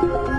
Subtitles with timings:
[0.00, 0.29] Thank you.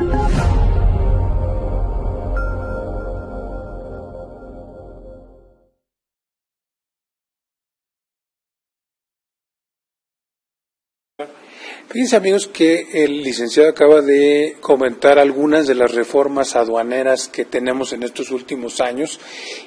[11.90, 17.92] Fíjense amigos que el licenciado acaba de comentar algunas de las reformas aduaneras que tenemos
[17.92, 19.20] en estos últimos años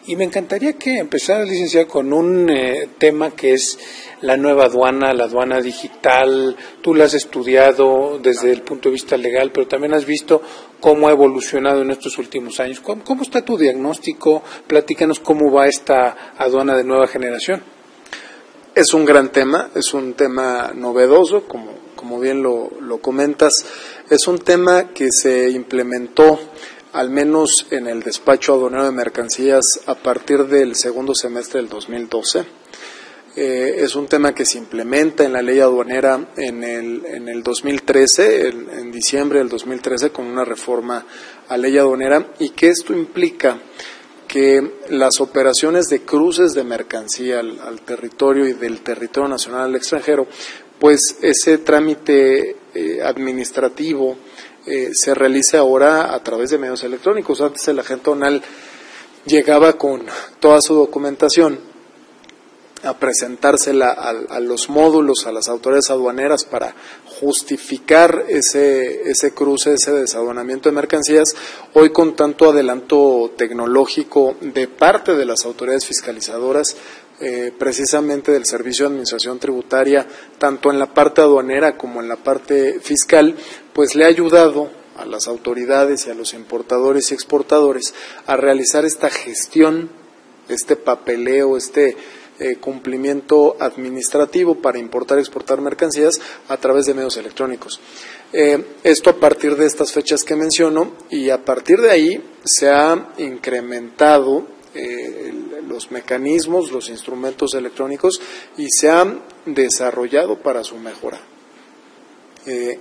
[0.06, 3.78] y me encantaría que empezara licenciado con un eh, tema que es
[4.22, 6.56] la nueva aduana, la aduana digital.
[6.80, 10.40] Tú la has estudiado desde el punto de vista legal, pero también has visto
[10.80, 12.80] cómo ha evolucionado en estos últimos años.
[12.80, 14.42] ¿Cómo, cómo está tu diagnóstico?
[14.66, 17.62] Platícanos cómo va esta aduana de nueva generación.
[18.74, 21.73] Es un gran tema, es un tema novedoso, como
[22.04, 23.64] como bien lo, comentas,
[24.10, 26.38] es un tema que se implementó
[26.92, 32.44] al menos en el despacho aduanero de mercancías a partir del segundo semestre del 2012.
[33.36, 37.42] Eh, es un tema que se implementa en la ley aduanera en el, en el
[37.42, 41.06] 2013, en, diciembre del 2013, con una reforma
[41.48, 43.58] a ley aduanera, y que esto implica
[44.28, 50.26] que las operaciones de cruces de mercancía al territorio y del territorio nacional al extranjero
[50.78, 54.16] pues ese trámite eh, administrativo
[54.66, 57.40] eh, se realiza ahora a través de medios electrónicos.
[57.40, 58.42] Antes el agente donal
[59.26, 60.04] llegaba con
[60.40, 61.73] toda su documentación
[62.84, 66.74] a presentársela a, los módulos, a las autoridades aduaneras para
[67.20, 71.34] justificar ese, ese cruce, ese desaduanamiento de mercancías.
[71.72, 76.76] Hoy con tanto adelanto tecnológico de parte de las autoridades fiscalizadoras,
[77.20, 80.06] eh, precisamente del Servicio de Administración Tributaria,
[80.38, 83.36] tanto en la parte aduanera como en la parte fiscal,
[83.72, 87.94] pues le ha ayudado a las autoridades y a los importadores y exportadores
[88.26, 89.90] a realizar esta gestión,
[90.48, 91.96] este papeleo, este
[92.38, 97.80] eh, cumplimiento administrativo para importar y exportar mercancías a través de medios electrónicos.
[98.32, 102.68] Eh, esto a partir de estas fechas que menciono y a partir de ahí se
[102.68, 105.32] ha incrementado eh,
[105.68, 108.20] los mecanismos, los instrumentos electrónicos
[108.56, 111.20] y se han desarrollado para su mejora.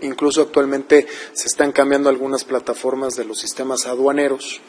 [0.01, 4.61] Incluso actualmente se están cambiando algunas plataformas de los sistemas aduaneros.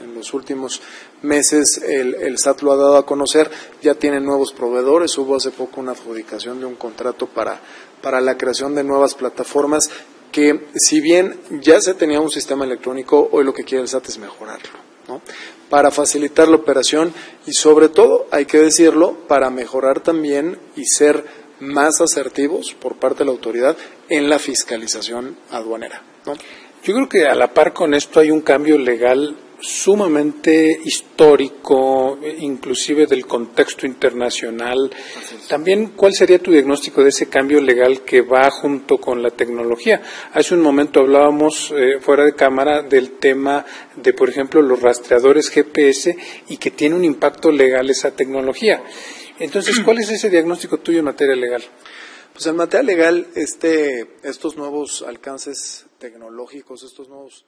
[0.00, 0.80] En, los últimos
[1.22, 3.50] meses el, SAT lo ha dado a conocer,
[3.82, 5.16] ya tienen nuevos proveedores.
[5.18, 7.60] Hubo hace poco una adjudicación de un contrato para,
[8.02, 9.84] para la creación de nuevas plataformas
[10.32, 14.08] que, si bien ya se tenía un sistema electrónico, hoy lo que quiere el SAT
[14.08, 14.88] es mejorarlo
[15.70, 17.12] para facilitar la operación
[17.46, 21.24] y sobre todo, hay que decirlo, para mejorar también y ser
[21.60, 23.76] más asertivos por parte de la autoridad
[24.08, 26.02] en la fiscalización aduanera.
[26.84, 33.06] Yo creo que a la par con esto hay un cambio legal sumamente histórico, inclusive
[33.06, 34.90] del contexto internacional.
[35.48, 40.00] También, ¿cuál sería tu diagnóstico de ese cambio legal que va junto con la tecnología?
[40.32, 43.64] Hace un momento hablábamos eh, fuera de cámara del tema
[43.96, 46.16] de, por ejemplo, los rastreadores GPS
[46.48, 48.82] y que tiene un impacto legal esa tecnología.
[49.40, 51.62] Entonces, ¿cuál es ese diagnóstico tuyo en materia legal?
[52.38, 57.44] Pues en materia legal, este, estos nuevos alcances tecnológicos, estos nuevos